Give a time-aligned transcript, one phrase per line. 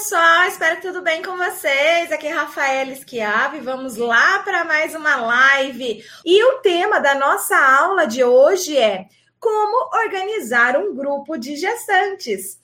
[0.00, 2.10] pessoal, espero tudo bem com vocês.
[2.10, 3.60] Aqui é Rafaela Esquiave.
[3.60, 6.02] Vamos lá para mais uma live.
[6.24, 9.08] E o tema da nossa aula de hoje é
[9.38, 12.58] como organizar um grupo de gestantes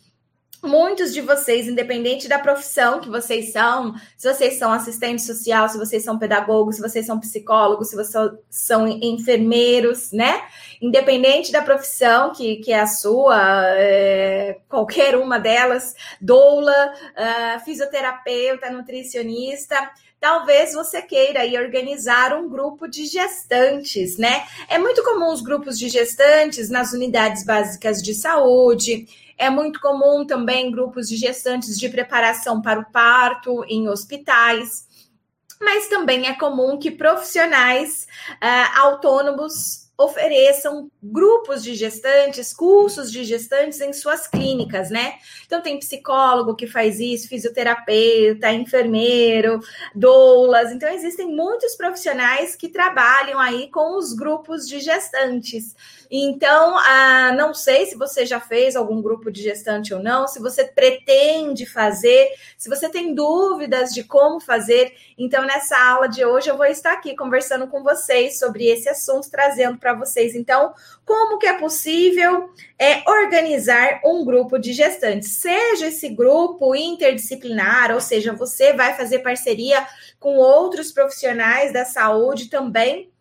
[0.62, 5.78] muitos de vocês, independente da profissão que vocês são, se vocês são assistente social, se
[5.78, 10.42] vocês são pedagogos, se vocês são psicólogos, se vocês são enfermeiros, né?
[10.80, 13.38] Independente da profissão que, que é a sua,
[13.76, 19.76] é, qualquer uma delas, doula, uh, fisioterapeuta, nutricionista,
[20.20, 24.44] talvez você queira aí organizar um grupo de gestantes, né?
[24.68, 30.26] É muito comum os grupos de gestantes nas unidades básicas de saúde, é muito comum
[30.26, 34.86] também grupos de gestantes de preparação para o parto em hospitais,
[35.60, 38.06] mas também é comum que profissionais
[38.42, 45.14] uh, autônomos ofereçam grupos de gestantes, cursos de gestantes em suas clínicas, né?
[45.46, 49.58] Então tem psicólogo que faz isso, fisioterapeuta, enfermeiro,
[49.94, 50.70] doulas.
[50.70, 55.74] Então existem muitos profissionais que trabalham aí com os grupos de gestantes.
[56.10, 60.38] Então, ah, não sei se você já fez algum grupo de gestante ou não, se
[60.38, 64.94] você pretende fazer, se você tem dúvidas de como fazer.
[65.18, 69.30] Então, nessa aula de hoje, eu vou estar aqui conversando com vocês sobre esse assunto,
[69.30, 75.86] trazendo para vocês, então, como que é possível é, organizar um grupo de gestantes, seja
[75.86, 79.86] esse grupo interdisciplinar, ou seja, você vai fazer parceria
[80.18, 83.12] com outros profissionais da saúde também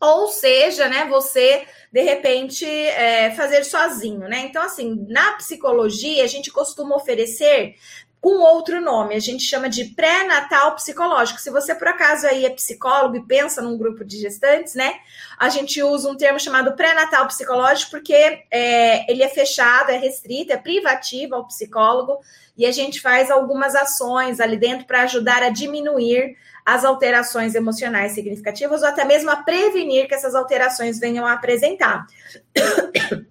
[0.00, 4.44] ou seja, né, você de repente é, fazer sozinho, né?
[4.48, 7.74] Então, assim, na psicologia, a gente costuma oferecer
[8.20, 11.40] com outro nome, a gente chama de pré-natal psicológico.
[11.40, 14.94] Se você por acaso aí é psicólogo e pensa num grupo de gestantes, né?
[15.38, 20.52] A gente usa um termo chamado pré-natal psicológico porque é, ele é fechado, é restrito,
[20.52, 22.18] é privativo ao psicólogo
[22.56, 28.12] e a gente faz algumas ações ali dentro para ajudar a diminuir as alterações emocionais
[28.12, 32.06] significativas ou até mesmo a prevenir que essas alterações venham a apresentar.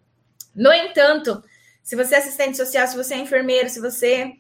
[0.60, 1.44] No entanto,
[1.84, 4.34] se você é assistente social, se você é enfermeiro, se você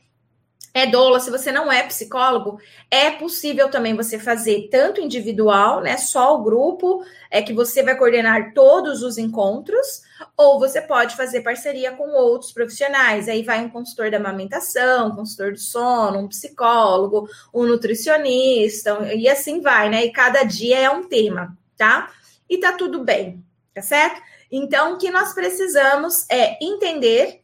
[0.78, 2.60] é doula, se você não é psicólogo,
[2.92, 5.98] é possível também você fazer tanto individual, né?
[5.98, 10.04] Só o grupo é que você vai coordenar todos os encontros,
[10.36, 13.28] ou você pode fazer parceria com outros profissionais.
[13.28, 19.28] Aí vai um consultor da amamentação, um consultor do sono, um psicólogo, um nutricionista, e
[19.28, 20.06] assim vai, né?
[20.06, 22.12] E cada dia é um tema, tá?
[22.48, 23.44] E tá tudo bem,
[23.74, 24.22] tá certo?
[24.52, 27.42] Então, o que nós precisamos é entender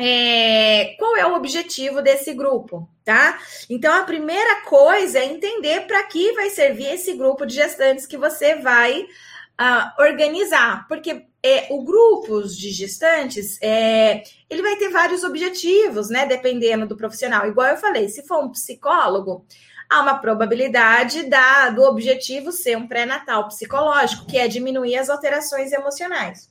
[0.00, 3.38] é, qual é o objetivo desse grupo, tá?
[3.68, 8.16] Então, a primeira coisa é entender para que vai servir esse grupo de gestantes que
[8.16, 15.22] você vai uh, organizar, porque é, o grupo de gestantes é, ele vai ter vários
[15.22, 16.24] objetivos, né?
[16.24, 17.46] Dependendo do profissional.
[17.46, 19.44] Igual eu falei, se for um psicólogo,
[19.88, 25.72] há uma probabilidade da, do objetivo ser um pré-natal psicológico, que é diminuir as alterações
[25.72, 26.50] emocionais.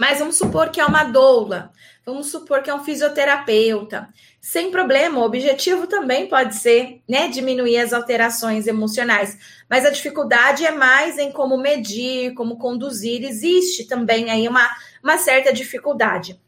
[0.00, 1.70] Mas vamos supor que é uma doula,
[2.06, 4.08] vamos supor que é um fisioterapeuta.
[4.40, 9.36] Sem problema, o objetivo também pode ser, né, diminuir as alterações emocionais.
[9.68, 13.22] Mas a dificuldade é mais em como medir, como conduzir.
[13.22, 14.66] Existe também aí uma,
[15.04, 16.40] uma certa dificuldade.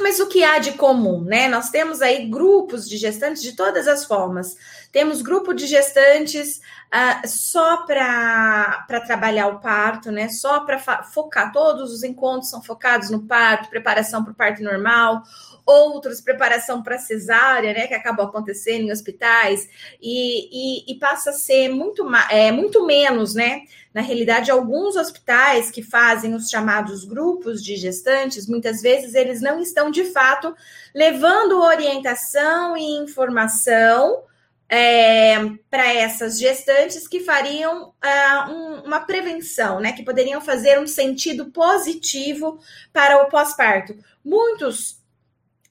[0.00, 1.48] Mas o que há de comum, né?
[1.48, 4.56] Nós temos aí grupos de gestantes de todas as formas.
[4.92, 6.60] Temos grupo de gestantes
[6.92, 10.28] uh, só para trabalhar o parto, né?
[10.28, 11.52] Só para focar.
[11.52, 15.22] Todos os encontros são focados no parto, preparação para o parto normal,
[15.66, 17.86] outros preparação para cesárea, né?
[17.86, 19.68] Que acabam acontecendo em hospitais,
[20.00, 20.48] e,
[20.86, 23.62] e, e passa a ser muito, é, muito menos, né?
[23.92, 29.60] Na realidade, alguns hospitais que fazem os chamados grupos de gestantes, muitas vezes eles não
[29.60, 30.54] estão de fato
[30.94, 34.22] levando orientação e informação
[34.70, 35.36] é,
[35.68, 39.92] para essas gestantes que fariam uh, um, uma prevenção, né?
[39.92, 42.60] Que poderiam fazer um sentido positivo
[42.92, 43.98] para o pós-parto.
[44.24, 44.99] Muitos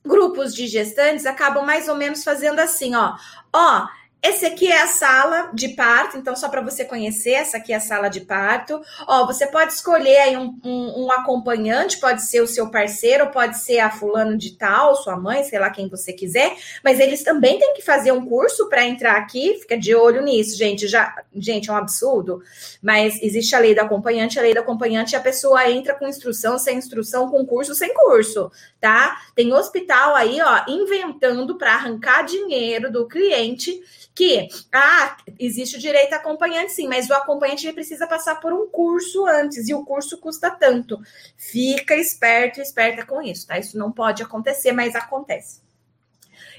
[0.10, 3.16] grupos de gestantes acabam mais ou menos fazendo assim, ó,
[3.54, 3.88] ó,
[4.22, 7.78] esse aqui é a sala de parto, então só para você conhecer, essa aqui é
[7.78, 8.82] a sala de parto.
[9.08, 13.58] Ó, você pode escolher aí um, um, um, acompanhante, pode ser o seu parceiro, pode
[13.58, 17.58] ser a fulano de tal, sua mãe, sei lá quem você quiser, mas eles também
[17.60, 20.86] têm que fazer um curso para entrar aqui, fica de olho nisso, gente.
[20.86, 22.44] Já, gente, é um absurdo,
[22.84, 26.60] mas existe a lei do acompanhante, a lei do acompanhante, a pessoa entra com instrução,
[26.60, 28.52] sem instrução, com curso, sem curso,
[28.82, 29.18] tá?
[29.34, 33.82] Tem hospital aí, ó, inventando para arrancar dinheiro do cliente
[34.20, 39.26] que ah, existe o direito acompanhante, sim, mas o acompanhante precisa passar por um curso
[39.26, 41.00] antes e o curso custa tanto.
[41.38, 43.58] Fica esperto esperta com isso, tá?
[43.58, 45.62] Isso não pode acontecer, mas acontece.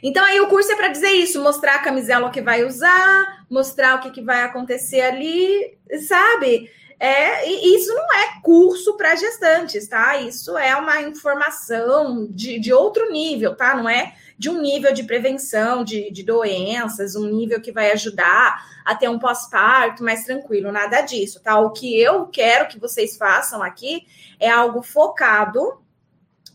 [0.03, 3.97] Então, aí o curso é para dizer isso, mostrar a camisela que vai usar, mostrar
[3.97, 5.79] o que, que vai acontecer ali,
[6.09, 6.71] sabe?
[6.99, 10.17] É, e isso não é curso para gestantes, tá?
[10.17, 13.75] Isso é uma informação de, de outro nível, tá?
[13.75, 18.65] Não é de um nível de prevenção de, de doenças, um nível que vai ajudar
[18.87, 21.61] a ter um pós-parto mais tranquilo, nada disso, tá?
[21.61, 24.07] O que eu quero que vocês façam aqui
[24.41, 25.83] é algo focado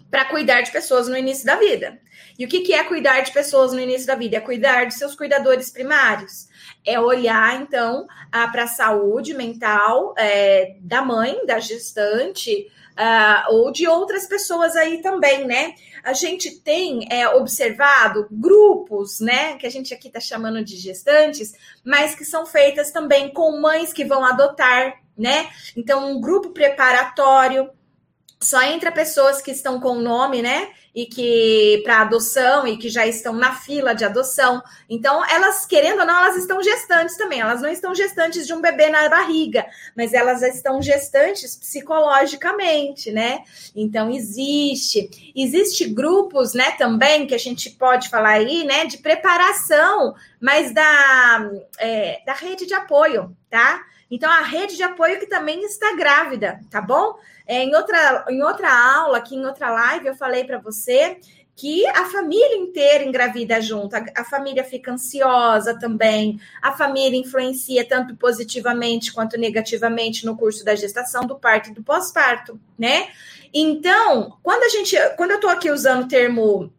[0.09, 1.99] para cuidar de pessoas no início da vida.
[2.39, 4.37] E o que, que é cuidar de pessoas no início da vida?
[4.37, 6.47] É cuidar de seus cuidadores primários.
[6.83, 12.67] É olhar, então, para a saúde mental é, da mãe, da gestante,
[12.97, 15.75] uh, ou de outras pessoas aí também, né?
[16.03, 21.53] A gente tem é, observado grupos, né, que a gente aqui está chamando de gestantes,
[21.83, 25.50] mas que são feitas também com mães que vão adotar, né?
[25.75, 27.69] Então, um grupo preparatório
[28.39, 30.69] só entra pessoas que estão com o nome, né?
[30.95, 34.63] E que para adoção e que já estão na fila de adoção.
[34.89, 37.42] Então, elas, querendo ou não, elas estão gestantes também.
[37.42, 39.65] Elas não estão gestantes de um bebê na barriga,
[39.95, 43.44] mas elas estão gestantes psicologicamente, né?
[43.75, 45.33] Então, existe.
[45.36, 51.51] Existe grupos, né, também, que a gente pode falar aí, né, de preparação, mas da,
[51.77, 53.83] é, da rede de apoio, tá?
[54.10, 57.18] Então, a rede de apoio que também está grávida, tá bom?
[57.48, 61.19] É, em, outra, em outra aula, aqui em outra live, eu falei para você
[61.56, 67.88] que a família inteira engravida junto, a, a, família fica ansiosa também, a família influencia
[67.88, 73.07] tanto positivamente quanto negativamente no curso da gestação, do parto e do pós-parto, né?
[73.54, 76.74] Então, quando a gente, quando eu estou aqui usando o termo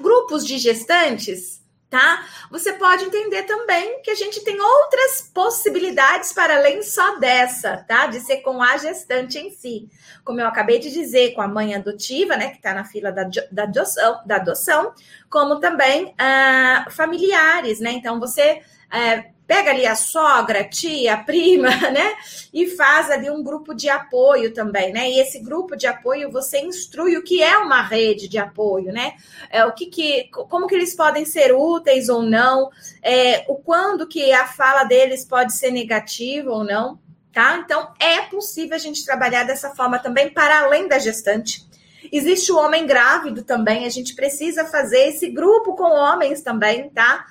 [0.00, 2.26] grupos de gestantes, tá?
[2.50, 8.06] Você pode entender também que a gente tem outras possibilidades para além só dessa, tá?
[8.06, 9.88] De ser com a gestante em si.
[10.24, 13.28] Como eu acabei de dizer, com a mãe adotiva, né, que está na fila da,
[13.50, 14.92] da, adoção, da adoção,
[15.30, 17.92] como também uh, familiares, né?
[17.92, 18.62] Então, você.
[18.86, 22.14] Uh, pega ali a sogra, a tia, a prima, né?
[22.52, 25.08] E faz ali um grupo de apoio também, né?
[25.08, 29.14] E esse grupo de apoio você instrui o que é uma rede de apoio, né?
[29.50, 32.70] É, o que, que como que eles podem ser úteis ou não,
[33.02, 36.98] é, o quando que a fala deles pode ser negativa ou não,
[37.32, 37.58] tá?
[37.64, 41.64] Então é possível a gente trabalhar dessa forma também para além da gestante.
[42.12, 47.26] Existe o homem grávido também, a gente precisa fazer esse grupo com homens também, tá?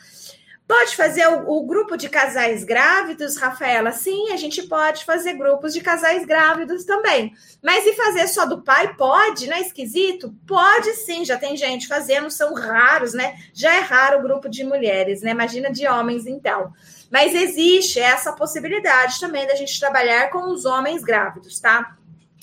[0.67, 3.91] Pode fazer o, o, grupo de casais grávidos, Rafaela?
[3.91, 7.33] Sim, a gente pode fazer grupos de casais grávidos também.
[7.61, 8.95] Mas e fazer só do pai?
[8.95, 9.61] Pode, né?
[9.61, 10.33] Esquisito?
[10.47, 13.35] Pode sim, já tem gente fazendo, são raros, né?
[13.53, 15.31] Já é raro o grupo de mulheres, né?
[15.31, 16.73] Imagina de homens, então.
[17.11, 21.95] Mas existe essa possibilidade também da gente trabalhar com os homens grávidos, tá?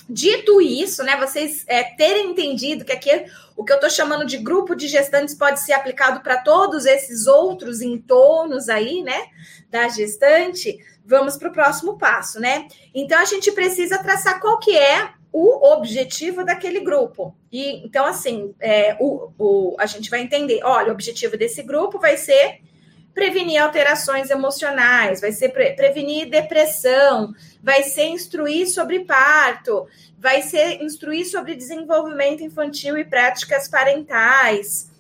[0.09, 3.25] Dito isso, né, vocês é, terem entendido que aqui
[3.57, 7.27] o que eu estou chamando de grupo de gestantes pode ser aplicado para todos esses
[7.27, 9.27] outros entornos aí, né,
[9.71, 12.67] da gestante, vamos para o próximo passo, né?
[12.95, 17.35] Então a gente precisa traçar qual que é o objetivo daquele grupo.
[17.51, 21.99] E então, assim, é, o, o, a gente vai entender: olha, o objetivo desse grupo
[21.99, 22.61] vai ser
[23.15, 29.87] prevenir alterações emocionais, vai ser pre prevenir depressão, vai ser instruir sobre parto,
[30.19, 34.91] vai ser instruir sobre desenvolvimento infantil e práticas parentais.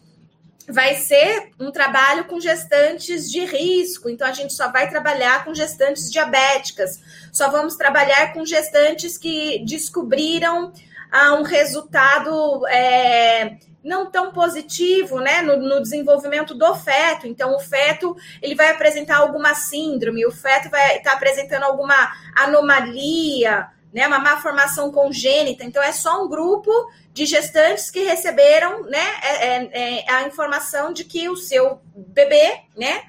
[0.68, 5.52] Vai ser um trabalho com gestantes de risco, então a gente só vai trabalhar com
[5.52, 7.00] gestantes diabéticas,
[7.32, 10.72] só vamos trabalhar com gestantes que descobriram
[11.10, 17.26] ah, um resultado é, não tão positivo, né, no, no, desenvolvimento do feto.
[17.26, 21.94] Então, o feto ele vai apresentar alguma síndrome, o feto vai estar tá apresentando alguma
[22.36, 25.64] anomalia, né, uma má formação congênita.
[25.64, 26.70] Então, é só um grupo
[27.12, 32.60] de gestantes que receberam, né, é, é, é a informação de que o seu bebê,
[32.76, 33.02] né,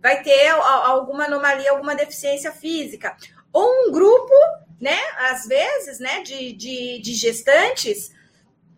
[0.00, 3.16] vai ter alguma anomalia, alguma deficiência física.
[3.52, 4.32] Ou um grupo,
[4.80, 4.98] né,
[5.30, 8.12] às vezes, né, de, de, de gestantes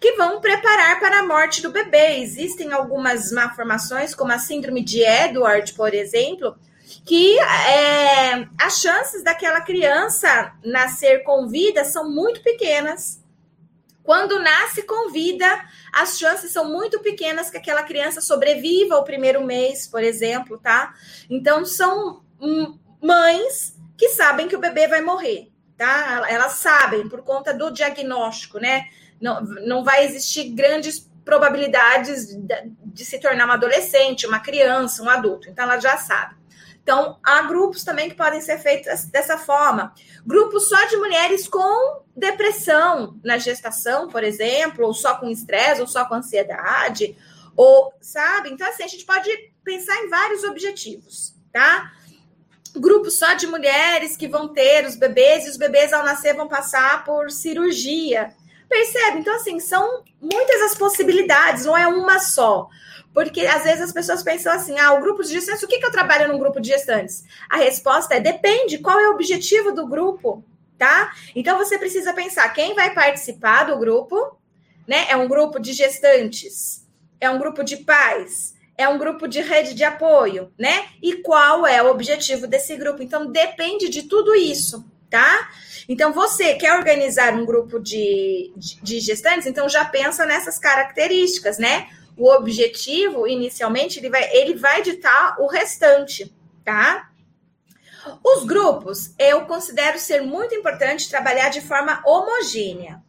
[0.01, 2.17] que vão preparar para a morte do bebê.
[2.21, 6.57] Existem algumas malformações, como a síndrome de Edward, por exemplo,
[7.05, 13.23] que é, as chances daquela criança nascer com vida são muito pequenas.
[14.03, 15.47] Quando nasce com vida,
[15.93, 20.95] as chances são muito pequenas que aquela criança sobreviva o primeiro mês, por exemplo, tá?
[21.29, 22.23] Então, são
[23.01, 26.25] mães que sabem que o bebê vai morrer, tá?
[26.29, 28.87] Elas sabem por conta do diagnóstico, né?
[29.21, 35.11] Não, não vai existir grandes probabilidades de, de se tornar uma adolescente, uma criança, um
[35.11, 35.49] adulto.
[35.49, 36.41] Então ela já sabe.
[36.83, 39.95] Então, há grupos também que podem ser feitos dessa forma.
[40.27, 45.87] Grupos só de mulheres com depressão na gestação, por exemplo, ou só com estresse, ou
[45.87, 47.17] só com ansiedade,
[47.55, 48.51] ou, sabe?
[48.51, 49.31] Então, assim, a gente pode
[49.63, 51.93] pensar em vários objetivos, tá?
[52.75, 56.49] Grupo só de mulheres que vão ter os bebês e os bebês ao nascer vão
[56.49, 58.35] passar por cirurgia.
[58.71, 59.19] Percebe?
[59.19, 62.69] Então, assim, são muitas as possibilidades, não é uma só.
[63.13, 65.85] Porque às vezes as pessoas pensam assim: ah, o grupo de gestantes, o que, que
[65.85, 67.25] eu trabalho num grupo de gestantes?
[67.51, 70.45] A resposta é: depende, qual é o objetivo do grupo,
[70.79, 71.13] tá?
[71.35, 74.39] Então você precisa pensar quem vai participar do grupo,
[74.87, 75.07] né?
[75.09, 76.87] É um grupo de gestantes,
[77.21, 80.91] é um grupo de pais, é um grupo de rede de apoio, né?
[81.03, 83.03] E qual é o objetivo desse grupo?
[83.03, 85.51] Então depende de tudo isso, tá?
[85.89, 91.59] Então, você quer organizar um grupo de, de, de gestantes, então já pensa nessas características,
[91.59, 91.89] né?
[92.17, 96.33] O objetivo, inicialmente, ele vai, ele vai ditar o restante,
[96.65, 97.11] tá?
[98.25, 103.03] Os grupos, eu considero ser muito importante trabalhar de forma homogênea.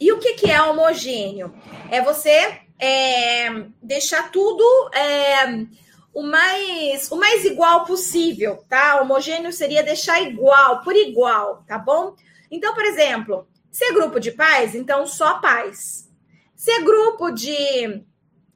[0.00, 1.54] E o que, que é homogêneo?
[1.90, 3.48] É você é,
[3.80, 4.64] deixar tudo
[4.94, 5.66] é,
[6.14, 9.00] o mais, o mais igual possível, tá?
[9.00, 12.14] Homogêneo seria deixar igual, por igual, tá bom?
[12.50, 16.10] Então, por exemplo, se é grupo de pais, então só pais.
[16.54, 18.04] Se é grupo de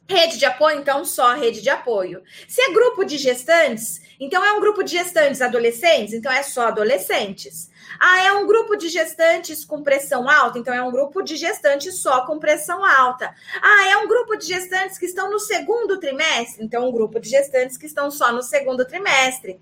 [0.09, 2.23] rede de apoio, então só rede de apoio.
[2.49, 6.69] Se é grupo de gestantes, então é um grupo de gestantes adolescentes, então é só
[6.69, 7.71] adolescentes.
[7.99, 11.99] Ah, é um grupo de gestantes com pressão alta, então é um grupo de gestantes
[12.01, 13.35] só com pressão alta.
[13.63, 17.19] Ah, é um grupo de gestantes que estão no segundo trimestre, então é um grupo
[17.19, 19.61] de gestantes que estão só no segundo trimestre.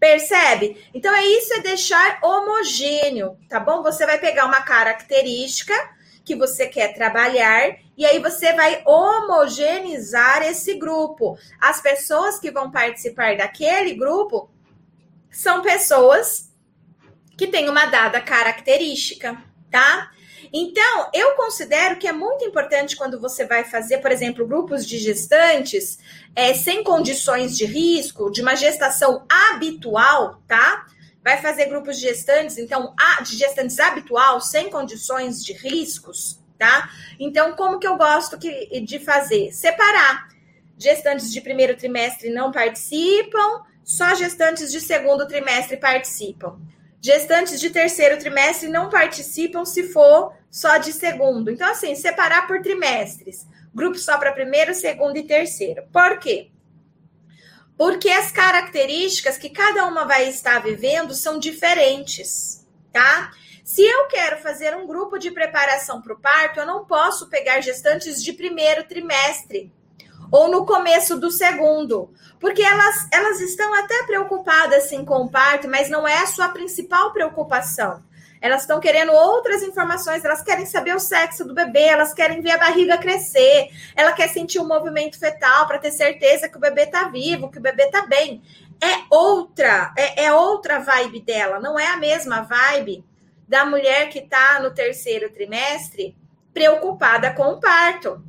[0.00, 0.86] Percebe?
[0.94, 3.82] Então é isso é deixar homogêneo, tá bom?
[3.82, 5.74] Você vai pegar uma característica
[6.28, 11.38] que você quer trabalhar e aí você vai homogeneizar esse grupo.
[11.58, 14.50] As pessoas que vão participar daquele grupo
[15.30, 16.52] são pessoas
[17.34, 20.10] que tem uma dada característica, tá?
[20.52, 24.98] Então, eu considero que é muito importante quando você vai fazer, por exemplo, grupos de
[24.98, 25.98] gestantes
[26.36, 30.86] é, sem condições de risco, de uma gestação habitual, tá?
[31.28, 36.90] Vai fazer grupos de gestantes, então, de gestantes habitual, sem condições de riscos, tá?
[37.20, 39.52] Então, como que eu gosto que, de fazer?
[39.52, 40.30] Separar.
[40.78, 46.58] Gestantes de primeiro trimestre não participam, só gestantes de segundo trimestre participam.
[46.98, 51.50] Gestantes de terceiro trimestre não participam se for só de segundo.
[51.50, 53.46] Então, assim, separar por trimestres.
[53.74, 55.82] Grupo só para primeiro, segundo e terceiro.
[55.92, 56.48] Por quê?
[57.78, 63.30] Porque as características que cada uma vai estar vivendo são diferentes, tá?
[63.64, 67.60] Se eu quero fazer um grupo de preparação para o parto, eu não posso pegar
[67.60, 69.72] gestantes de primeiro trimestre
[70.30, 75.68] ou no começo do segundo, porque elas, elas estão até preocupadas assim, com o parto,
[75.68, 78.02] mas não é a sua principal preocupação.
[78.40, 82.52] Elas estão querendo outras informações, elas querem saber o sexo do bebê, elas querem ver
[82.52, 86.60] a barriga crescer, ela quer sentir o um movimento fetal para ter certeza que o
[86.60, 88.42] bebê está vivo, que o bebê está bem.
[88.80, 93.04] É outra, é, é outra vibe dela, não é a mesma vibe
[93.46, 96.16] da mulher que está no terceiro trimestre
[96.52, 98.22] preocupada com o parto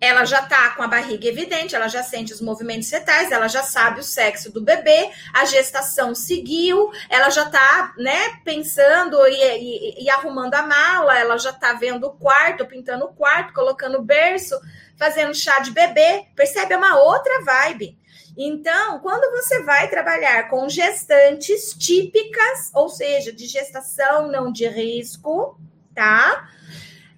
[0.00, 3.62] ela já tá com a barriga evidente, ela já sente os movimentos fetais, ela já
[3.62, 10.04] sabe o sexo do bebê, a gestação seguiu, ela já tá, né, pensando e, e,
[10.04, 14.02] e arrumando a mala, ela já tá vendo o quarto, pintando o quarto, colocando o
[14.02, 14.58] berço,
[14.96, 16.74] fazendo chá de bebê, percebe?
[16.74, 17.98] É uma outra vibe.
[18.36, 25.58] Então, quando você vai trabalhar com gestantes típicas, ou seja, de gestação não de risco,
[25.94, 26.48] tá?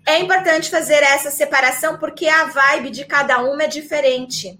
[0.04, 4.58] É importante fazer essa separação porque a vibe de cada uma é diferente.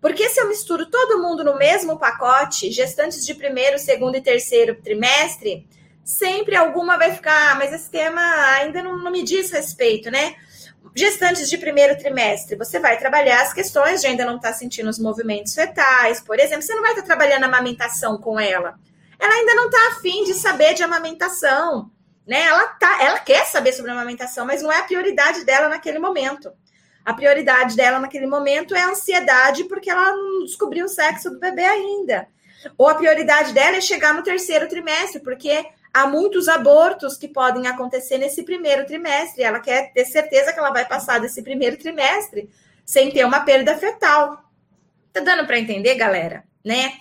[0.00, 4.74] Porque se eu misturo todo mundo no mesmo pacote, gestantes de primeiro, segundo e terceiro
[4.82, 5.66] trimestre,
[6.04, 8.20] sempre alguma vai ficar, ah, mas esse tema
[8.52, 10.34] ainda não, não me diz respeito, né?
[10.94, 14.90] Gestantes de primeiro trimestre, você vai trabalhar as questões de ainda não estar tá sentindo
[14.90, 18.74] os movimentos fetais, por exemplo, você não vai estar tá trabalhando a amamentação com ela.
[19.18, 21.90] Ela ainda não está afim de saber de amamentação
[22.26, 22.42] né?
[22.42, 25.98] Ela tá, ela quer saber sobre a amamentação, mas não é a prioridade dela naquele
[25.98, 26.52] momento.
[27.04, 31.38] A prioridade dela naquele momento é a ansiedade porque ela não descobriu o sexo do
[31.38, 32.26] bebê ainda.
[32.78, 37.66] Ou a prioridade dela é chegar no terceiro trimestre, porque há muitos abortos que podem
[37.66, 39.42] acontecer nesse primeiro trimestre.
[39.42, 42.48] Ela quer ter certeza que ela vai passar desse primeiro trimestre
[42.86, 44.42] sem ter uma perda fetal.
[45.12, 46.94] Tá dando para entender, galera, né?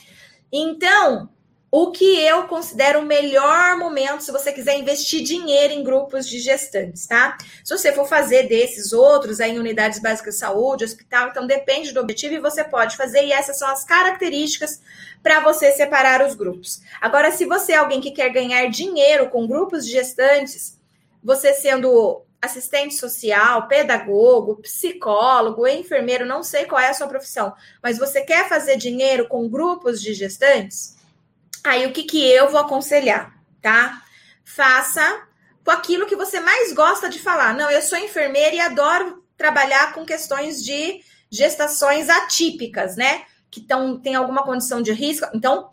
[0.51, 1.29] Então,
[1.75, 6.37] o que eu considero o melhor momento se você quiser investir dinheiro em grupos de
[6.37, 7.35] gestantes, tá?
[7.63, 11.91] Se você for fazer desses outros aí em unidades básicas de saúde, hospital, então depende
[11.91, 14.83] do objetivo e você pode fazer, e essas são as características
[15.23, 16.79] para você separar os grupos.
[17.01, 20.79] Agora, se você é alguém que quer ganhar dinheiro com grupos de gestantes,
[21.23, 27.51] você sendo assistente social, pedagogo, psicólogo, enfermeiro, não sei qual é a sua profissão,
[27.81, 31.01] mas você quer fazer dinheiro com grupos de gestantes?
[31.65, 34.01] Aí o que, que eu vou aconselhar, tá?
[34.43, 35.27] Faça
[35.63, 37.53] com aquilo que você mais gosta de falar.
[37.53, 41.01] Não, eu sou enfermeira e adoro trabalhar com questões de
[41.31, 43.23] gestações atípicas, né?
[43.49, 45.27] Que tão, tem alguma condição de risco.
[45.33, 45.72] Então,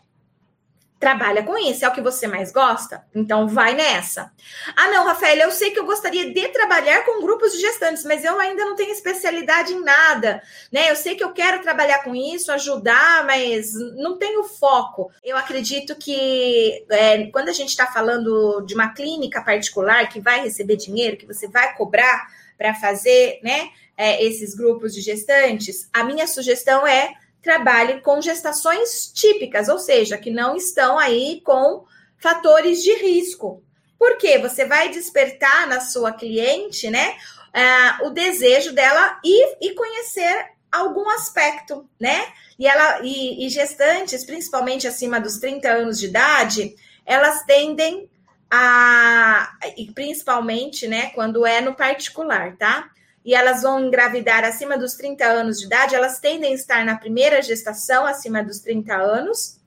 [1.00, 3.02] trabalha com isso, é o que você mais gosta?
[3.14, 4.30] Então vai nessa.
[4.76, 8.22] Ah, não, Rafael, eu sei que eu gostaria de trabalhar com grupos de gestantes, mas
[8.22, 10.90] eu ainda não tenho especialidade em nada, né?
[10.90, 15.10] Eu sei que eu quero trabalhar com isso, ajudar, mas não tenho foco.
[15.24, 20.42] Eu acredito que é, quando a gente está falando de uma clínica particular que vai
[20.42, 22.28] receber dinheiro, que você vai cobrar
[22.58, 23.70] para fazer, né?
[23.96, 30.18] É, esses grupos de gestantes, a minha sugestão é trabalhe com gestações típicas, ou seja,
[30.18, 31.84] que não estão aí com
[32.18, 33.62] fatores de risco.
[33.98, 37.14] Porque você vai despertar na sua cliente, né,
[37.50, 42.32] uh, o desejo dela ir e conhecer algum aspecto, né?
[42.58, 48.08] E ela e, e gestantes, principalmente acima dos 30 anos de idade, elas tendem
[48.50, 52.90] a, e principalmente, né, quando é no particular, tá?
[53.24, 56.96] E elas vão engravidar acima dos 30 anos de idade, elas tendem a estar na
[56.96, 59.60] primeira gestação acima dos 30 anos.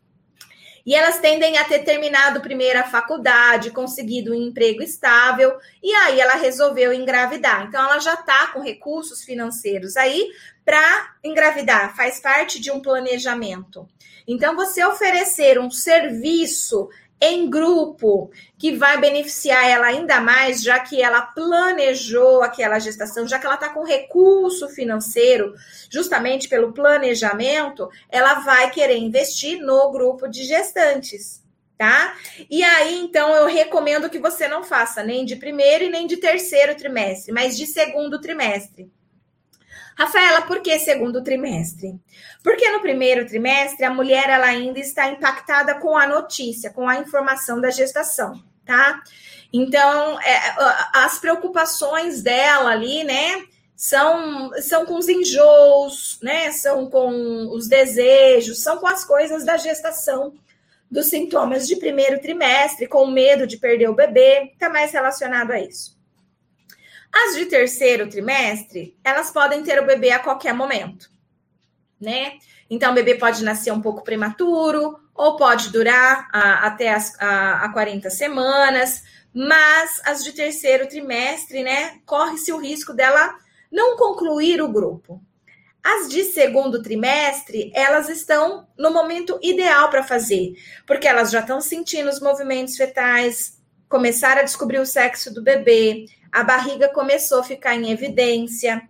[0.85, 6.19] E elas tendem a ter terminado primeiro a faculdade, conseguido um emprego estável, e aí
[6.19, 7.65] ela resolveu engravidar.
[7.65, 10.29] Então, ela já está com recursos financeiros aí
[10.65, 13.87] para engravidar, faz parte de um planejamento.
[14.27, 16.89] Então, você oferecer um serviço
[17.21, 23.39] em grupo, que vai beneficiar ela ainda mais, já que ela planejou aquela gestação, já
[23.39, 25.53] que ela está com recurso financeiro,
[25.89, 31.41] justamente pelo planejamento, ela vai querer investir no grupo de gestantes.
[31.77, 32.15] Tá?
[32.49, 36.17] E aí, então, eu recomendo que você não faça nem de primeiro e nem de
[36.17, 38.91] terceiro trimestre, mas de segundo trimestre.
[39.95, 41.99] Rafaela, por que segundo trimestre?
[42.43, 46.97] Porque no primeiro trimestre a mulher ela ainda está impactada com a notícia, com a
[46.97, 49.01] informação da gestação, tá?
[49.51, 50.55] Então, é,
[50.93, 58.61] as preocupações dela ali, né, são, são com os enjoos, né, são com os desejos,
[58.61, 60.33] são com as coisas da gestação,
[60.89, 65.59] dos sintomas de primeiro trimestre, com medo de perder o bebê, está mais relacionado a
[65.59, 65.97] isso.
[67.11, 71.12] As de terceiro trimestre, elas podem ter o bebê a qualquer momento,
[72.03, 72.33] né?
[72.69, 77.65] Então, o bebê pode nascer um pouco prematuro, ou pode durar a, até as, a,
[77.65, 83.35] a 40 semanas, mas as de terceiro trimestre, né, corre-se o risco dela
[83.71, 85.21] não concluir o grupo.
[85.83, 90.53] As de segundo trimestre, elas estão no momento ideal para fazer,
[90.87, 96.05] porque elas já estão sentindo os movimentos fetais, começaram a descobrir o sexo do bebê,
[96.31, 98.81] a barriga começou a ficar em evidência,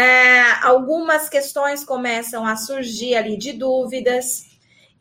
[0.00, 4.46] é, algumas questões começam a surgir ali de dúvidas,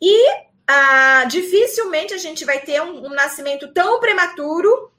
[0.02, 0.28] e
[0.68, 4.92] ah, dificilmente a gente vai ter um, um nascimento tão prematuro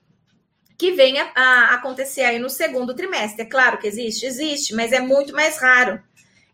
[0.78, 3.42] que venha a acontecer aí no segundo trimestre.
[3.42, 6.02] É claro que existe, existe, mas é muito mais raro.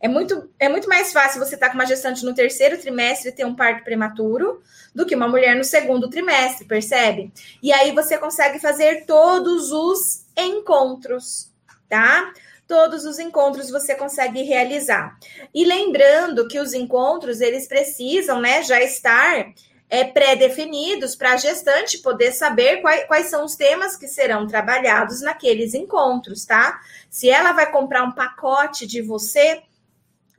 [0.01, 3.29] É muito, é muito mais fácil você estar tá com uma gestante no terceiro trimestre
[3.29, 4.61] e ter um parto prematuro
[4.93, 7.33] do que uma mulher no segundo trimestre, percebe?
[7.63, 11.53] E aí você consegue fazer todos os encontros,
[11.89, 12.33] tá?
[12.67, 15.17] Todos os encontros você consegue realizar.
[15.55, 19.53] E lembrando que os encontros, eles precisam, né, já estar
[19.89, 25.21] é, pré-definidos para a gestante poder saber quais, quais são os temas que serão trabalhados
[25.21, 26.81] naqueles encontros, tá?
[27.09, 29.63] Se ela vai comprar um pacote de você,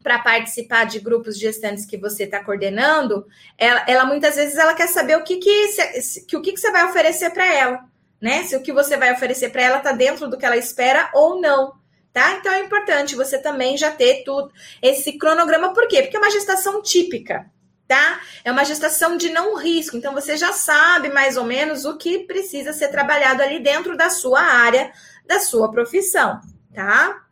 [0.07, 4.87] para participar de grupos gestantes que você está coordenando, ela, ela, muitas vezes ela quer
[4.87, 5.67] saber o que, que,
[6.01, 7.83] se, que, o que, que você vai oferecer para ela,
[8.21, 8.43] né?
[8.43, 11.41] Se o que você vai oferecer para ela está dentro do que ela espera ou
[11.41, 11.73] não.
[12.17, 12.33] Tá?
[12.33, 14.51] Então é importante você também já ter tudo
[14.81, 16.01] esse cronograma, por quê?
[16.01, 17.45] Porque é uma gestação típica,
[17.87, 18.19] tá?
[18.43, 22.25] É uma gestação de não risco, então você já sabe mais ou menos o que
[22.25, 24.91] precisa ser trabalhado ali dentro da sua área,
[25.27, 26.41] da sua profissão,
[26.73, 27.23] tá?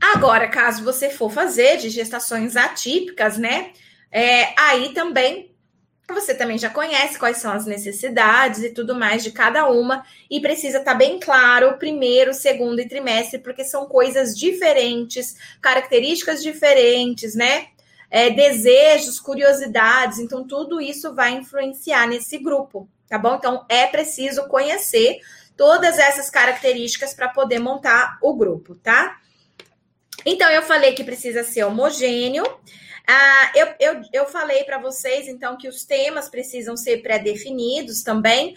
[0.00, 3.74] Agora, caso você for fazer de gestações atípicas, né?
[4.10, 5.54] É, aí também
[6.14, 10.40] você também já conhece quais são as necessidades e tudo mais de cada uma, e
[10.40, 16.42] precisa estar tá bem claro o primeiro, segundo e trimestre, porque são coisas diferentes, características
[16.42, 17.68] diferentes, né?
[18.10, 20.18] é, desejos, curiosidades.
[20.18, 23.36] Então, tudo isso vai influenciar nesse grupo, tá bom?
[23.36, 25.20] Então, é preciso conhecer
[25.56, 29.18] todas essas características para poder montar o grupo, tá?
[30.24, 32.44] Então, eu falei que precisa ser homogêneo.
[33.10, 38.54] Ah, eu, eu, eu falei para vocês, então, que os temas precisam ser pré-definidos também.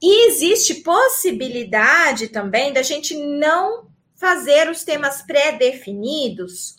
[0.00, 6.76] E existe possibilidade também da gente não fazer os temas pré-definidos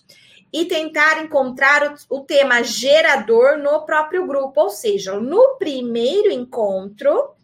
[0.51, 4.61] e tentar encontrar o, o, tema gerador no próprio grupo.
[4.61, 7.35] Ou seja, no primeiro encontro,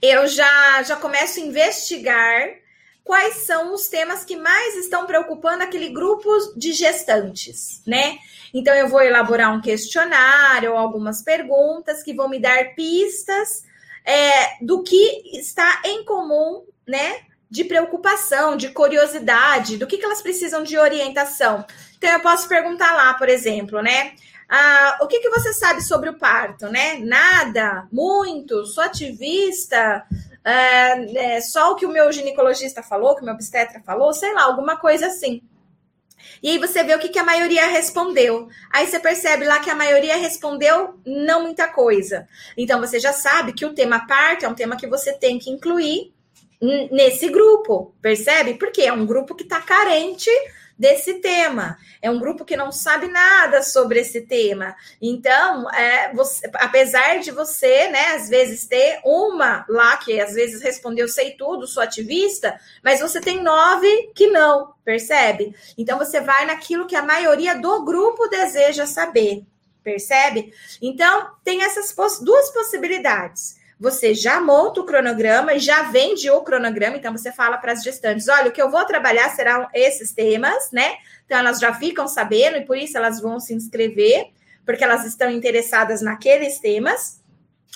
[0.00, 2.63] eu já, já começo a investigar
[3.04, 8.18] quais são os temas que mais estão preocupando aquele grupo de gestantes, né?
[8.52, 13.62] Então, eu vou elaborar um questionário algumas perguntas que vão me dar pistas
[14.04, 17.20] é, do que está em comum, né?
[17.50, 21.64] De preocupação, de curiosidade, do que, que elas precisam de orientação.
[21.98, 24.14] Então, eu posso perguntar lá, por exemplo, né?
[24.48, 26.98] Ah, o que, que você sabe sobre o parto, né?
[27.00, 30.06] Nada, muito, sou ativista,
[30.44, 34.32] é, é, só o que o meu ginecologista falou, que o meu obstetra falou, sei
[34.34, 35.42] lá, alguma coisa assim.
[36.42, 38.48] E aí você vê o que, que a maioria respondeu.
[38.70, 42.28] Aí você percebe lá que a maioria respondeu não muita coisa.
[42.56, 45.50] Então você já sabe que o tema parto é um tema que você tem que
[45.50, 46.13] incluir
[46.90, 48.54] nesse grupo, percebe?
[48.54, 50.30] Porque é um grupo que está carente
[50.78, 51.78] desse tema.
[52.02, 54.74] É um grupo que não sabe nada sobre esse tema.
[55.00, 60.62] Então, é, você, apesar de você, né, às vezes ter uma lá que às vezes
[60.62, 65.54] respondeu sei tudo, sou ativista, mas você tem nove que não, percebe?
[65.78, 69.44] Então, você vai naquilo que a maioria do grupo deseja saber,
[69.82, 70.52] percebe?
[70.82, 77.12] Então, tem essas duas possibilidades você já monta o cronograma, já vende o cronograma, então
[77.12, 80.96] você fala para as gestantes: olha, o que eu vou trabalhar serão esses temas, né?
[81.26, 84.30] Então elas já ficam sabendo e por isso elas vão se inscrever,
[84.64, 87.22] porque elas estão interessadas naqueles temas.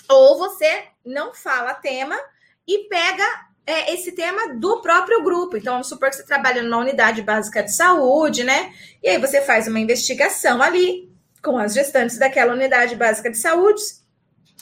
[0.09, 2.19] Ou você não fala tema
[2.67, 3.23] e pega
[3.67, 5.57] é, esse tema do próprio grupo.
[5.57, 8.73] Então, vamos supor que você trabalha numa unidade básica de saúde, né?
[9.03, 11.07] E aí você faz uma investigação ali
[11.43, 13.81] com as gestantes daquela unidade básica de saúde,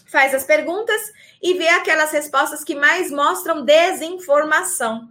[0.07, 1.01] faz as perguntas
[1.41, 5.09] e vê aquelas respostas que mais mostram desinformação.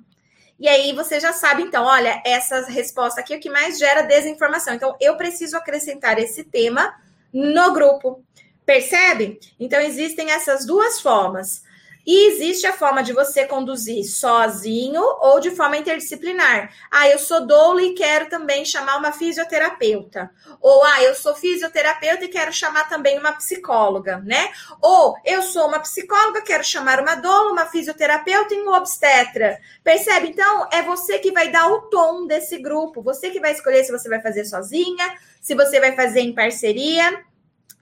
[0.59, 4.03] E aí você já sabe, então, olha, essa resposta aqui é o que mais gera
[4.03, 4.75] desinformação.
[4.75, 6.95] Então, eu preciso acrescentar esse tema
[7.33, 8.25] no grupo.
[8.65, 9.39] Percebe?
[9.61, 11.63] Então, existem essas duas formas.
[12.07, 16.73] E existe a forma de você conduzir sozinho ou de forma interdisciplinar.
[16.89, 20.31] Ah, eu sou doula e quero também chamar uma fisioterapeuta.
[20.61, 24.51] Ou, ah, eu sou fisioterapeuta e quero chamar também uma psicóloga, né?
[24.81, 29.59] Ou, eu sou uma psicóloga, quero chamar uma doula, uma fisioterapeuta e um obstetra.
[29.83, 30.29] Percebe?
[30.29, 33.03] Então, é você que vai dar o tom desse grupo.
[33.03, 37.25] Você que vai escolher se você vai fazer sozinha, se você vai fazer em parceria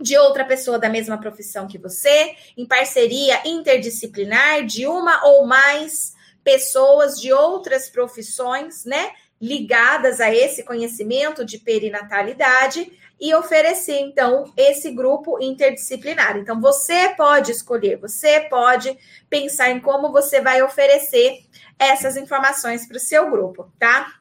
[0.01, 6.15] de outra pessoa da mesma profissão que você, em parceria interdisciplinar de uma ou mais
[6.43, 14.91] pessoas de outras profissões, né, ligadas a esse conhecimento de perinatalidade e oferecer então esse
[14.91, 16.37] grupo interdisciplinar.
[16.37, 18.97] Então você pode escolher, você pode
[19.31, 21.45] pensar em como você vai oferecer
[21.79, 24.13] essas informações para o seu grupo, tá?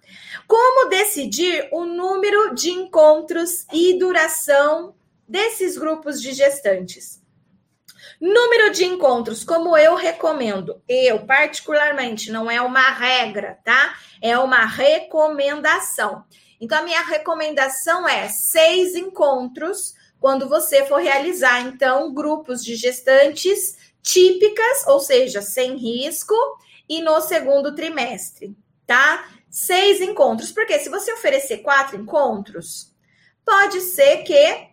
[0.48, 4.94] Como decidir o número de encontros e duração
[5.34, 7.19] desses grupos de gestantes.
[8.22, 13.98] Número de encontros, como eu recomendo, eu particularmente, não é uma regra, tá?
[14.22, 16.24] É uma recomendação.
[16.62, 23.76] Então, a minha recomendação é seis encontros quando você for realizar, então, grupos de gestantes
[24.04, 26.36] típicas, ou seja, sem risco,
[26.88, 29.28] e no segundo trimestre, tá?
[29.50, 32.93] Seis encontros, porque se você oferecer quatro encontros,
[33.43, 34.73] pode ser que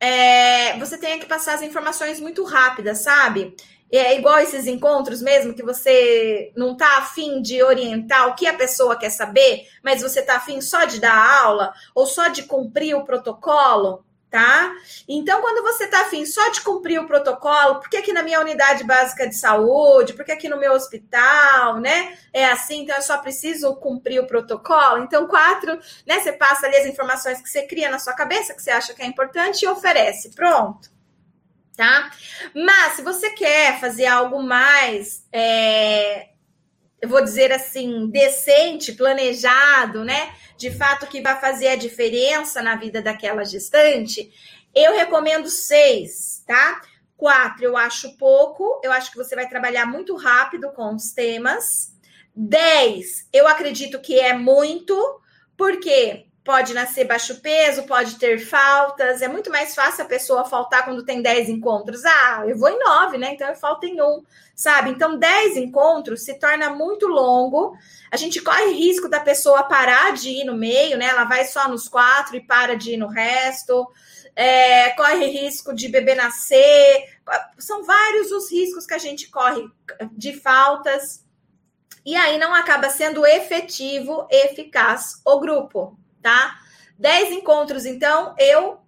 [0.00, 3.56] é, você tenha que passar as informações muito rápidas, sabe?
[3.90, 8.54] É igual esses encontros mesmo, que você não tá afim de orientar o que a
[8.54, 12.96] pessoa quer saber, mas você tá afim só de dar aula ou só de cumprir
[12.96, 14.04] o protocolo
[14.36, 14.70] tá?
[15.08, 18.84] Então, quando você tá afim só de cumprir o protocolo, porque aqui na minha unidade
[18.84, 22.18] básica de saúde, porque aqui no meu hospital, né?
[22.34, 25.02] É assim, então eu só preciso cumprir o protocolo.
[25.02, 26.20] Então, quatro, né?
[26.20, 29.00] Você passa ali as informações que você cria na sua cabeça, que você acha que
[29.00, 30.34] é importante, e oferece.
[30.34, 30.90] Pronto.
[31.74, 32.10] Tá?
[32.54, 36.28] Mas se você quer fazer algo mais é,
[37.00, 40.34] eu vou dizer assim, decente, planejado, né?
[40.56, 44.32] De fato, que vai fazer a diferença na vida daquela gestante,
[44.74, 46.80] eu recomendo seis, tá?
[47.16, 51.94] Quatro, eu acho pouco, eu acho que você vai trabalhar muito rápido com os temas.
[52.34, 55.20] Dez, eu acredito que é muito,
[55.56, 59.20] porque pode nascer baixo peso, pode ter faltas.
[59.20, 62.04] É muito mais fácil a pessoa faltar quando tem 10 encontros.
[62.04, 63.32] Ah, eu vou em 9, né?
[63.34, 64.22] Então eu falto em um,
[64.54, 64.90] sabe?
[64.90, 67.76] Então 10 encontros se torna muito longo.
[68.12, 71.06] A gente corre risco da pessoa parar de ir no meio, né?
[71.06, 73.84] Ela vai só nos quatro e para de ir no resto.
[74.36, 77.18] É, corre risco de bebê nascer.
[77.58, 79.68] São vários os riscos que a gente corre
[80.12, 81.24] de faltas.
[82.04, 86.58] E aí não acaba sendo efetivo, eficaz o grupo tá?
[86.98, 88.80] Dez encontros, então, eu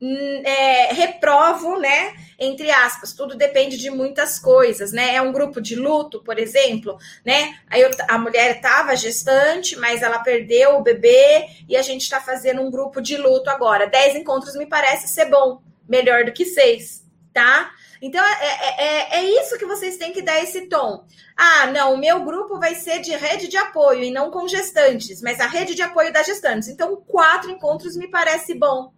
[0.00, 2.14] hum, é, reprovo, né?
[2.38, 5.16] Entre aspas, tudo depende de muitas coisas, né?
[5.16, 7.58] É um grupo de luto, por exemplo, né?
[7.68, 12.20] Aí eu, a mulher estava gestante, mas ela perdeu o bebê e a gente está
[12.20, 13.88] fazendo um grupo de luto agora.
[13.88, 17.72] Dez encontros me parece ser bom, melhor do que seis, tá?
[18.02, 21.06] Então, é, é, é, é isso que vocês têm que dar esse tom.
[21.36, 25.22] Ah, não, o meu grupo vai ser de rede de apoio e não com gestantes,
[25.22, 26.68] mas a rede de apoio das gestantes.
[26.68, 28.92] Então, quatro encontros me parece bom.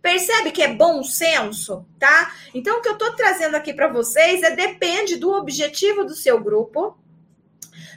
[0.00, 2.32] Percebe que é bom senso, tá?
[2.54, 6.40] Então, o que eu tô trazendo aqui para vocês é depende do objetivo do seu
[6.40, 6.96] grupo,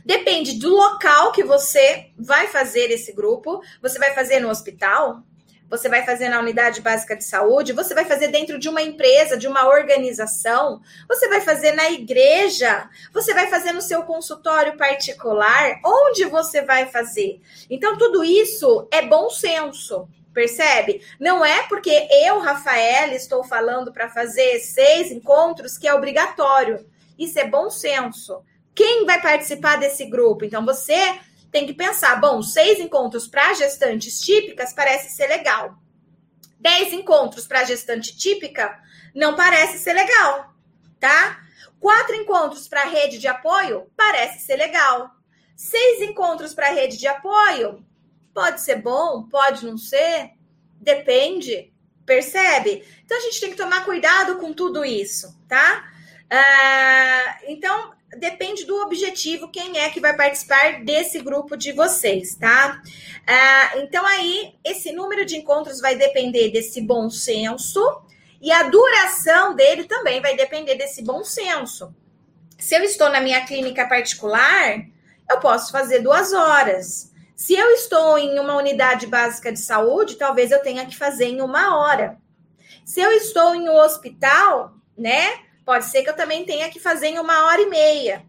[0.06, 3.62] depende do local que você vai fazer esse grupo.
[3.82, 5.24] Você vai fazer no hospital?
[5.70, 9.38] Você vai fazer na unidade básica de saúde, você vai fazer dentro de uma empresa,
[9.38, 15.80] de uma organização, você vai fazer na igreja, você vai fazer no seu consultório particular,
[15.86, 17.40] onde você vai fazer.
[17.70, 20.08] Então, tudo isso é bom senso.
[20.34, 21.02] Percebe?
[21.20, 26.86] Não é porque eu, Rafael, estou falando para fazer seis encontros que é obrigatório.
[27.18, 28.42] Isso é bom senso.
[28.74, 30.46] Quem vai participar desse grupo?
[30.46, 31.20] Então, você
[31.52, 35.78] tem que pensar, bom, seis encontros para gestantes típicas parece ser legal.
[36.60, 38.78] Dez encontros para gestante típica
[39.16, 40.54] não parece ser legal,
[41.00, 41.42] tá?
[41.80, 45.10] Quatro encontros para rede de apoio parece ser legal.
[45.56, 47.86] Seis encontros para rede de apoio
[48.34, 50.32] pode ser bom, pode não ser,
[50.80, 51.74] depende,
[52.06, 52.86] percebe?
[53.06, 55.90] Então a gente tem que tomar cuidado com tudo isso, tá?
[56.30, 62.82] Ah, então depende do objetivo, quem é que vai participar desse grupo de vocês, tá?
[63.28, 67.80] Ah, então, aí, esse número de encontros vai depender desse bom senso
[68.42, 71.94] e a duração dele também vai depender desse bom senso.
[72.58, 74.86] Se eu estou na minha clínica particular,
[75.30, 77.12] eu posso fazer duas horas.
[77.36, 81.42] Se eu estou em uma unidade básica de saúde, talvez eu tenha que fazer em
[81.42, 82.18] uma hora.
[82.84, 85.49] Se eu estou em um hospital, né?
[85.70, 88.26] Pode ser que eu também tenha que fazer em uma hora e meia.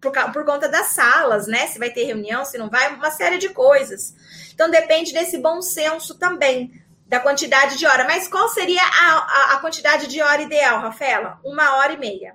[0.00, 1.66] Por, por conta das salas, né?
[1.66, 4.14] Se vai ter reunião, se não vai, uma série de coisas.
[4.54, 6.72] Então depende desse bom senso também,
[7.06, 8.04] da quantidade de hora.
[8.04, 11.38] Mas qual seria a, a, a quantidade de hora ideal, Rafaela?
[11.44, 12.34] Uma hora e meia.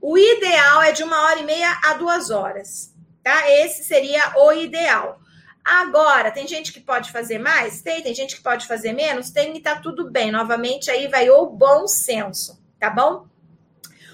[0.00, 3.48] O ideal é de uma hora e meia a duas horas, tá?
[3.48, 5.20] Esse seria o ideal.
[5.64, 7.82] Agora, tem gente que pode fazer mais?
[7.82, 8.02] Tem.
[8.02, 9.30] Tem gente que pode fazer menos?
[9.30, 10.32] Tem e tá tudo bem.
[10.32, 13.26] Novamente, aí vai o bom senso, tá bom?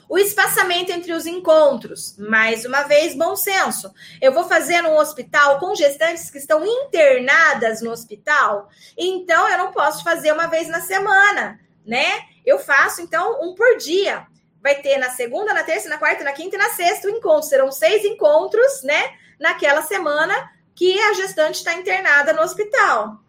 [0.08, 3.92] O espaçamento entre os encontros, mais uma vez, bom senso.
[4.20, 9.72] Eu vou fazer no hospital com gestantes que estão internadas no hospital, então eu não
[9.72, 12.20] posso fazer uma vez na semana, né?
[12.44, 14.26] Eu faço, então, um por dia.
[14.62, 17.48] Vai ter na segunda, na terça, na quarta, na quinta e na sexta o encontro.
[17.48, 19.14] Serão seis encontros, né?
[19.38, 23.20] Naquela semana que a gestante está internada no hospital.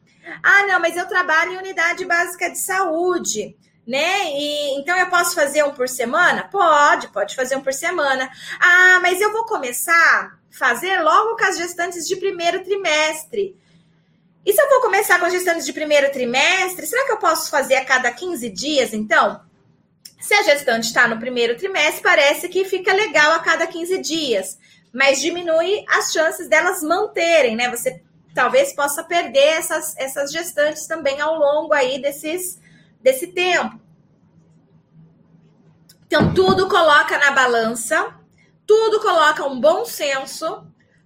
[0.41, 3.55] Ah, não, mas eu trabalho em unidade básica de saúde
[3.87, 4.31] né?
[4.31, 6.43] E então eu posso fazer um por semana?
[6.43, 8.29] Pode, pode fazer um por semana.
[8.59, 13.55] Ah, mas eu vou começar a fazer logo com as gestantes de primeiro trimestre.
[14.45, 17.49] E se eu vou começar com as gestantes de primeiro trimestre, será que eu posso
[17.49, 19.41] fazer a cada 15 dias, então?
[20.19, 24.57] Se a gestante está no primeiro trimestre, parece que fica legal a cada 15 dias,
[24.93, 27.69] mas diminui as chances delas manterem, né?
[27.69, 28.01] Você
[28.33, 32.59] talvez possa perder essas, essas gestantes também ao longo aí desses
[33.05, 33.79] desse tempo.
[36.07, 38.19] Então, tudo coloca na balança,
[38.65, 40.65] tudo coloca um bom senso,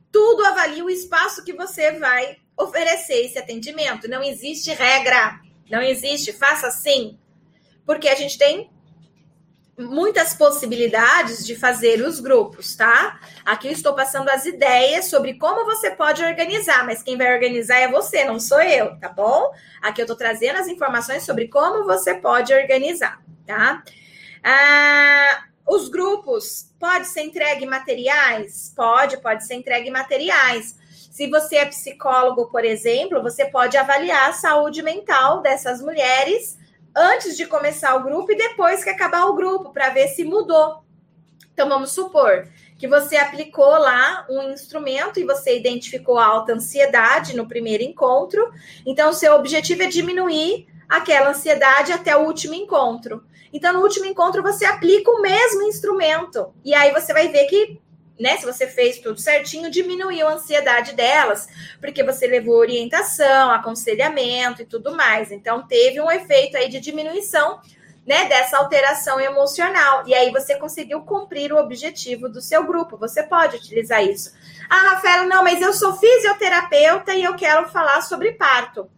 [0.10, 4.08] tudo avalia o espaço que você vai oferecer esse atendimento.
[4.08, 7.20] Não existe regra, não existe, faça assim.
[7.86, 8.72] Porque a gente tem
[9.80, 13.18] muitas possibilidades de fazer os grupos, tá?
[13.46, 17.78] Aqui eu estou passando as ideias sobre como você pode organizar, mas quem vai organizar
[17.78, 19.52] é você, não sou eu, tá bom?
[19.82, 23.82] Aqui eu estou trazendo as informações sobre como você pode organizar, tá?
[24.44, 28.74] Ah, os grupos, pode ser entregue materiais?
[28.76, 30.78] Pode, pode ser entregue materiais.
[31.10, 36.59] Se você é psicólogo, por exemplo, você pode avaliar a saúde mental dessas mulheres
[37.00, 40.84] antes de começar o grupo e depois que acabar o grupo, para ver se mudou.
[41.54, 47.36] Então, vamos supor que você aplicou lá um instrumento e você identificou a alta ansiedade
[47.36, 48.52] no primeiro encontro.
[48.86, 53.24] Então, seu objetivo é diminuir aquela ansiedade até o último encontro.
[53.52, 56.54] Então, no último encontro, você aplica o mesmo instrumento.
[56.64, 57.80] E aí você vai ver que,
[58.20, 61.48] né, se você fez tudo certinho, diminuiu a ansiedade delas,
[61.80, 65.32] porque você levou orientação, aconselhamento e tudo mais.
[65.32, 67.62] Então, teve um efeito aí de diminuição
[68.06, 70.04] né, dessa alteração emocional.
[70.08, 72.98] E aí você conseguiu cumprir o objetivo do seu grupo.
[72.98, 74.34] Você pode utilizar isso.
[74.70, 78.90] Ah, Rafaela, não, mas eu sou fisioterapeuta e eu quero falar sobre parto.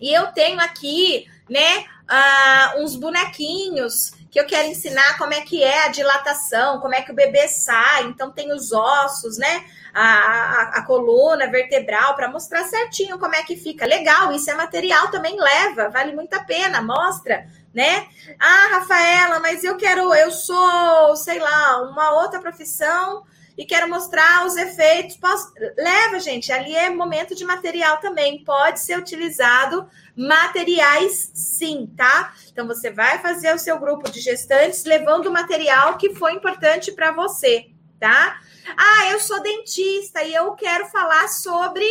[0.00, 5.62] E eu tenho aqui, né, uh, uns bonequinhos que eu quero ensinar como é que
[5.62, 8.04] é a dilatação, como é que o bebê sai.
[8.04, 9.64] Então tem os ossos, né?
[9.94, 13.86] A, a, a coluna vertebral para mostrar certinho como é que fica.
[13.86, 18.08] Legal, isso é material também leva, vale muito a pena, mostra né?
[18.40, 23.24] Ah, Rafaela, mas eu quero, eu sou, sei lá, uma outra profissão
[23.58, 25.16] e quero mostrar os efeitos.
[25.16, 25.52] Posso...
[25.76, 28.44] Leva, gente, ali é momento de material também.
[28.44, 32.32] Pode ser utilizado materiais, sim, tá?
[32.52, 36.92] Então você vai fazer o seu grupo de gestantes levando o material que foi importante
[36.92, 37.66] para você,
[37.98, 38.40] tá?
[38.76, 41.84] Ah, eu sou dentista e eu quero falar sobre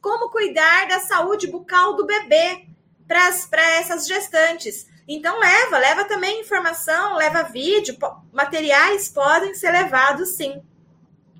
[0.00, 2.66] como cuidar da saúde bucal do bebê
[3.06, 4.88] para essas gestantes.
[5.06, 7.96] Então leva, leva também informação, leva vídeo,
[8.32, 10.62] materiais podem ser levados sim,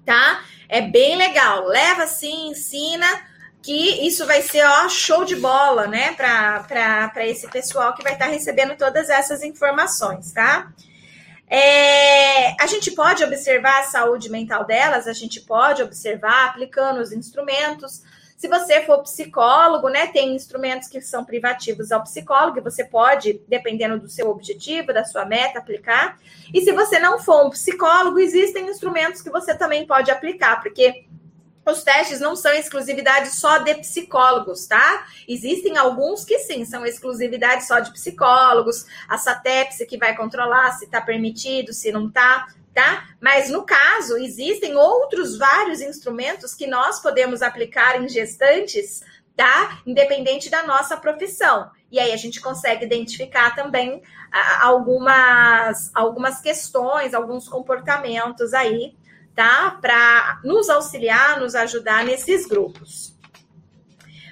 [0.04, 0.42] tá?
[0.68, 1.66] É bem legal.
[1.66, 3.06] Leva sim, ensina
[3.62, 8.26] que isso vai ser ó, show de bola, né, para esse pessoal que vai estar
[8.26, 10.70] tá recebendo todas essas informações, tá?
[11.48, 17.10] É, a gente pode observar a saúde mental delas, a gente pode observar aplicando os
[17.10, 18.02] instrumentos,
[18.36, 23.40] se você for psicólogo, né, tem instrumentos que são privativos ao psicólogo, e você pode,
[23.48, 26.18] dependendo do seu objetivo, da sua meta, aplicar.
[26.52, 31.06] E se você não for um psicólogo, existem instrumentos que você também pode aplicar, porque
[31.66, 35.06] os testes não são exclusividade só de psicólogos, tá?
[35.26, 40.84] Existem alguns que sim, são exclusividade só de psicólogos, a SATEPS que vai controlar se
[40.84, 43.08] está permitido, se não está tá?
[43.20, 49.02] Mas no caso, existem outros vários instrumentos que nós podemos aplicar em gestantes,
[49.36, 49.80] tá?
[49.86, 51.70] Independente da nossa profissão.
[51.90, 54.02] E aí a gente consegue identificar também
[54.60, 58.96] algumas, algumas questões, alguns comportamentos aí,
[59.34, 59.78] tá?
[59.80, 63.14] Para nos auxiliar, nos ajudar nesses grupos.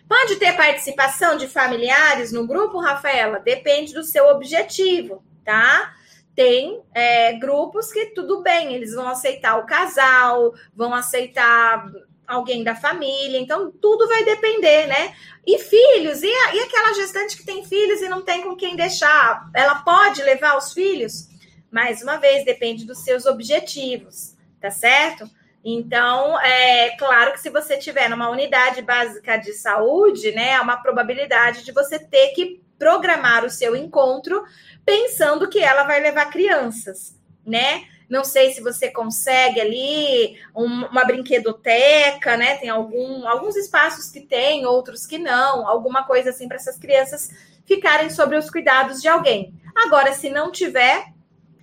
[0.08, 3.38] Pode ter participação de familiares no grupo, Rafaela?
[3.38, 5.94] Depende do seu objetivo, tá?
[6.34, 11.90] Tem é, grupos que tudo bem, eles vão aceitar o casal, vão aceitar
[12.26, 15.14] alguém da família, então tudo vai depender, né?
[15.46, 18.76] E filhos, e, a, e aquela gestante que tem filhos e não tem com quem
[18.76, 21.28] deixar, ela pode levar os filhos?
[21.70, 25.28] Mais uma vez, depende dos seus objetivos, tá certo?
[25.64, 30.76] Então, é claro que se você tiver numa unidade básica de saúde, né, há uma
[30.76, 34.42] probabilidade de você ter que programar o seu encontro
[34.84, 37.16] pensando que ela vai levar crianças,
[37.46, 37.84] né?
[38.10, 42.56] Não sei se você consegue ali um, uma brinquedoteca, né?
[42.56, 47.30] Tem algum, alguns espaços que tem, outros que não, alguma coisa assim para essas crianças
[47.64, 49.54] ficarem sobre os cuidados de alguém.
[49.76, 51.06] Agora, se não tiver,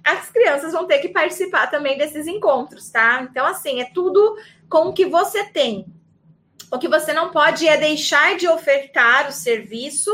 [0.01, 3.27] as crianças vão ter que participar também desses encontros, tá?
[3.29, 4.37] Então, assim, é tudo
[4.69, 5.85] com o que você tem.
[6.71, 10.09] O que você não pode é deixar de ofertar o serviço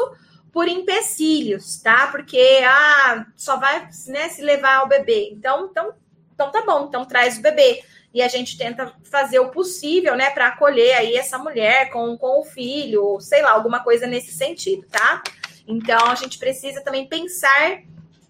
[0.56, 2.08] por empecilhos, tá?
[2.08, 5.28] Porque ah, só vai né, se levar o bebê.
[5.34, 5.94] Então, então,
[6.34, 7.84] então tá bom, então traz o bebê.
[8.14, 12.40] E a gente tenta fazer o possível, né, para acolher aí essa mulher com, com
[12.40, 15.22] o filho, sei lá, alguma coisa nesse sentido, tá?
[15.68, 17.82] Então a gente precisa também pensar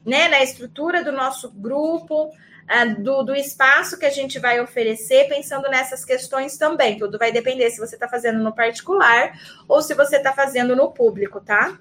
[0.04, 5.30] né, na estrutura do nosso grupo, uh, do, do espaço que a gente vai oferecer,
[5.30, 6.98] pensando nessas questões também.
[6.98, 10.92] Tudo vai depender se você está fazendo no particular ou se você está fazendo no
[10.92, 11.78] público, tá?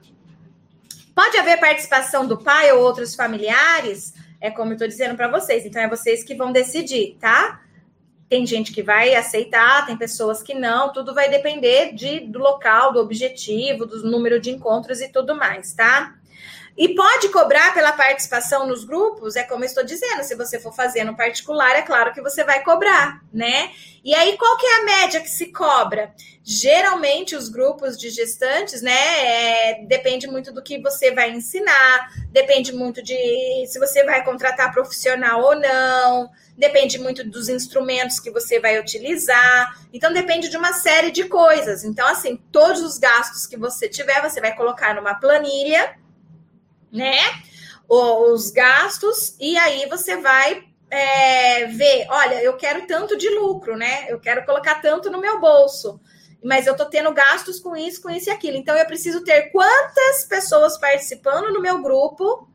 [1.14, 5.64] Pode haver participação do pai ou outros familiares, é como eu estou dizendo para vocês.
[5.64, 7.61] Então, é vocês que vão decidir, tá?
[8.29, 12.92] Tem gente que vai aceitar, tem pessoas que não, tudo vai depender de, do local,
[12.92, 16.14] do objetivo, do número de encontros e tudo mais, tá?
[16.76, 20.74] E pode cobrar pela participação nos grupos, é como eu estou dizendo, se você for
[20.74, 23.70] fazer no particular, é claro que você vai cobrar, né?
[24.04, 26.12] E aí, qual que é a média que se cobra?
[26.42, 32.72] Geralmente, os grupos de gestantes, né, é, depende muito do que você vai ensinar, depende
[32.72, 38.60] muito de se você vai contratar profissional ou não, depende muito dos instrumentos que você
[38.60, 41.85] vai utilizar, então depende de uma série de coisas.
[41.85, 46.02] Então, assim, todos os gastos que você tiver, você vai colocar numa planilha
[46.94, 47.18] né?
[47.88, 54.06] Os gastos, e aí você vai é, ver, olha, eu quero tanto de lucro, né?
[54.08, 56.00] Eu quero colocar tanto no meu bolso,
[56.42, 58.56] mas eu tô tendo gastos com isso, com isso e aquilo.
[58.56, 62.48] Então eu preciso ter quantas pessoas participando no meu grupo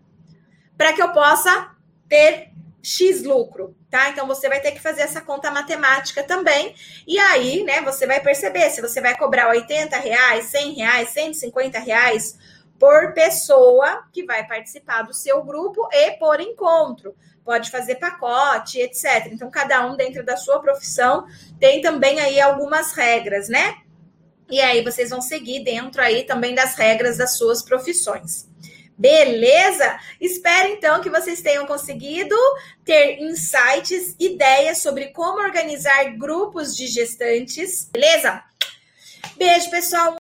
[0.78, 1.76] para que eu possa
[2.08, 4.10] ter X lucro, tá?
[4.10, 6.74] Então você vai ter que fazer essa conta matemática também.
[7.06, 11.78] E aí, né, você vai perceber se você vai cobrar 80 reais, 100 reais, 150
[11.80, 12.38] reais
[12.80, 17.14] por pessoa que vai participar do seu grupo e por encontro.
[17.44, 19.28] Pode fazer pacote, etc.
[19.32, 21.26] Então, cada um dentro da sua profissão
[21.60, 23.76] tem também aí algumas regras, né?
[24.50, 28.48] E aí vocês vão seguir dentro aí também das regras das suas profissões.
[28.98, 29.98] Beleza?
[30.20, 32.36] Espero então que vocês tenham conseguido
[32.84, 37.88] ter insights, ideias sobre como organizar grupos de gestantes.
[37.92, 38.44] Beleza?
[39.38, 40.14] Beijo, pessoal.